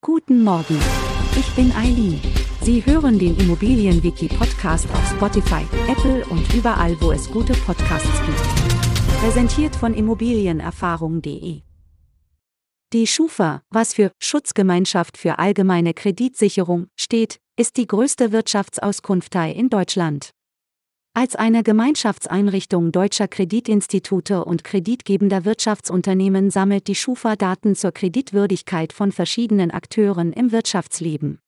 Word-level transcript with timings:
Guten 0.00 0.44
Morgen. 0.44 0.78
Ich 1.36 1.50
bin 1.56 1.72
Eileen. 1.72 2.20
Sie 2.62 2.86
hören 2.86 3.18
den 3.18 3.36
Immobilienwiki-Podcast 3.36 4.88
auf 4.92 5.10
Spotify, 5.10 5.66
Apple 5.88 6.24
und 6.26 6.54
überall, 6.54 6.96
wo 7.00 7.10
es 7.10 7.28
gute 7.28 7.52
Podcasts 7.52 8.08
gibt. 8.24 9.20
Präsentiert 9.20 9.74
von 9.74 9.94
Immobilienerfahrung.de. 9.94 11.62
Die 12.92 13.06
Schufa, 13.08 13.62
was 13.70 13.92
für 13.92 14.12
Schutzgemeinschaft 14.20 15.18
für 15.18 15.40
allgemeine 15.40 15.94
Kreditsicherung 15.94 16.86
steht, 16.94 17.40
ist 17.56 17.76
die 17.76 17.88
größte 17.88 18.30
Wirtschaftsauskunftei 18.30 19.50
in 19.50 19.68
Deutschland. 19.68 20.30
Als 21.14 21.34
eine 21.34 21.62
Gemeinschaftseinrichtung 21.62 22.92
deutscher 22.92 23.26
Kreditinstitute 23.26 24.44
und 24.44 24.62
kreditgebender 24.62 25.44
Wirtschaftsunternehmen 25.44 26.50
sammelt 26.50 26.86
die 26.86 26.94
Schufa 26.94 27.34
Daten 27.34 27.74
zur 27.74 27.92
Kreditwürdigkeit 27.92 28.92
von 28.92 29.10
verschiedenen 29.10 29.70
Akteuren 29.70 30.32
im 30.32 30.52
Wirtschaftsleben. 30.52 31.40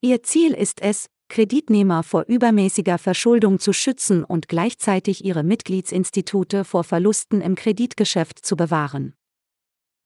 Ihr 0.00 0.22
Ziel 0.22 0.52
ist 0.52 0.80
es, 0.80 1.06
Kreditnehmer 1.28 2.02
vor 2.02 2.24
übermäßiger 2.28 2.98
Verschuldung 2.98 3.58
zu 3.58 3.72
schützen 3.72 4.22
und 4.22 4.48
gleichzeitig 4.48 5.24
ihre 5.24 5.42
Mitgliedsinstitute 5.42 6.64
vor 6.64 6.84
Verlusten 6.84 7.40
im 7.40 7.54
Kreditgeschäft 7.54 8.44
zu 8.44 8.56
bewahren. 8.56 9.14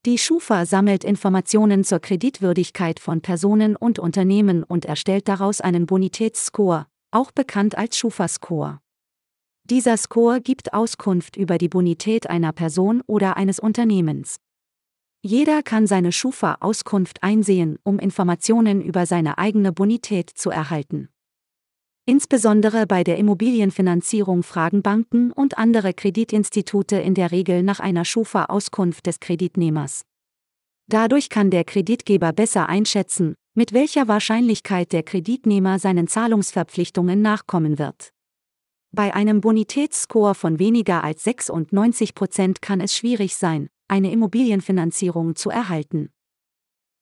Die 0.07 0.17
Schufa 0.17 0.65
sammelt 0.65 1.05
Informationen 1.05 1.85
zur 1.85 1.99
Kreditwürdigkeit 1.99 3.01
von 3.01 3.21
Personen 3.21 3.77
und 3.77 3.99
Unternehmen 3.99 4.63
und 4.63 4.85
erstellt 4.85 5.29
daraus 5.29 5.61
einen 5.61 5.87
Bonitätsscore, 5.87 6.87
auch 7.11 7.31
bekannt 7.33 7.77
als 7.77 7.97
Schufa-Score. 7.97 8.81
Dieser 9.65 9.97
Score 9.97 10.41
gibt 10.41 10.73
Auskunft 10.73 11.37
über 11.37 11.59
die 11.59 11.69
Bonität 11.69 12.29
einer 12.31 12.53
Person 12.53 13.03
oder 13.07 13.37
eines 13.37 13.59
Unternehmens. 13.61 14.39
Jeder 15.21 15.63
kann 15.63 15.87
seine 15.87 16.13
Schufa-Auskunft 16.13 17.23
einsehen, 17.23 17.79
um 17.83 17.99
Informationen 17.99 18.81
über 18.81 19.05
seine 19.05 19.37
eigene 19.37 19.73
Bonität 19.73 20.31
zu 20.31 20.51
erhalten. 20.51 21.09
Insbesondere 22.07 22.87
bei 22.87 23.05
der 23.05 23.19
Immobilienfinanzierung 23.19 24.43
fragen 24.43 24.81
Banken 24.81 25.31
und 25.33 25.59
andere 25.59 25.93
Kreditinstitute 25.93 26.97
in 26.97 27.15
der 27.15 27.33
Regel 27.33 27.63
nach 27.63 27.81
einer 27.81 28.07
Schufa-Auskunft 28.07 29.07
des 29.07 29.21
Kreditnehmers. 29.21 30.07
Dadurch 30.87 31.29
kann 31.29 31.51
der 31.51 31.65
Kreditgeber 31.65 32.33
besser 32.33 32.71
einschätzen, 32.71 33.35
mit 33.59 33.73
welcher 33.73 34.07
Wahrscheinlichkeit 34.07 34.93
der 34.93 35.03
Kreditnehmer 35.03 35.81
seinen 35.81 36.07
Zahlungsverpflichtungen 36.07 37.21
nachkommen 37.21 37.81
wird. 37.81 38.13
Bei 38.93 39.13
einem 39.13 39.41
Bonitätsscore 39.41 40.37
von 40.37 40.61
weniger 40.61 41.03
als 41.03 41.25
96 41.25 42.15
Prozent 42.15 42.63
kann 42.63 42.81
es 42.81 42.95
schwierig 42.95 43.35
sein, 43.35 43.69
eine 43.89 44.13
Immobilienfinanzierung 44.13 45.35
zu 45.35 45.51
erhalten. 45.51 46.11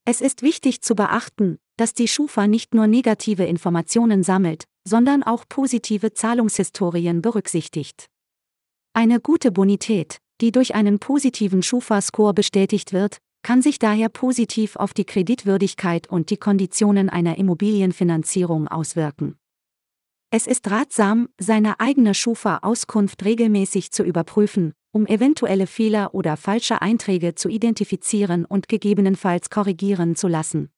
Es 0.07 0.23
ist 0.23 0.41
wichtig 0.41 0.81
zu 0.81 0.95
beachten, 0.95 1.59
dass 1.77 1.93
die 1.93 2.09
Schufa 2.09 2.47
nicht 2.47 2.75
nur 2.75 2.87
negative 2.87 3.45
Informationen 3.45 4.23
sammelt, 4.23 4.65
sondern 4.89 5.23
auch 5.25 5.45
positive 5.47 6.15
Zahlungshistorien 6.15 7.21
berücksichtigt. 7.21 8.07
Eine 8.95 9.21
gute 9.21 9.53
Bonität, 9.53 10.23
die 10.41 10.53
durch 10.53 10.75
einen 10.75 11.01
positiven 11.01 11.63
Schufa-Score 11.63 12.33
bestätigt 12.33 12.95
wird, 12.95 13.19
kann 13.47 13.63
sich 13.63 13.79
daher 13.79 14.09
positiv 14.09 14.75
auf 14.75 14.93
die 14.93 15.05
Kreditwürdigkeit 15.05 16.11
und 16.11 16.31
die 16.31 16.37
Konditionen 16.37 17.09
einer 17.09 17.39
Immobilienfinanzierung 17.39 18.67
auswirken. 18.67 19.39
Es 20.33 20.49
ist 20.49 20.69
ratsam, 20.69 21.29
seine 21.39 21.79
eigene 21.79 22.15
Schufa-Auskunft 22.15 23.25
regelmäßig 23.25 23.93
zu 23.93 24.03
überprüfen, 24.03 24.73
um 24.91 25.07
eventuelle 25.07 25.69
Fehler 25.69 26.13
oder 26.13 26.37
falsche 26.37 26.83
Einträge 26.83 27.37
zu 27.37 27.49
identifizieren 27.49 28.47
und 28.47 28.69
gegebenenfalls 28.69 29.49
korrigieren 29.49 30.17
zu 30.17 30.27
lassen. 30.27 30.71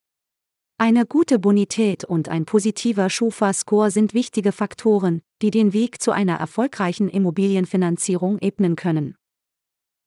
Eine 0.77 1.07
gute 1.07 1.39
Bonität 1.39 2.05
und 2.05 2.29
ein 2.29 2.45
positiver 2.45 3.09
Schufa-Score 3.09 3.91
sind 3.91 4.13
wichtige 4.13 4.53
Faktoren, 4.53 5.23
die 5.41 5.51
den 5.51 5.73
Weg 5.73 6.03
zu 6.03 6.13
einer 6.13 6.37
erfolgreichen 6.37 7.09
Immobilienfinanzierung 7.09 8.39
ebnen 8.41 8.77
können. 8.77 9.18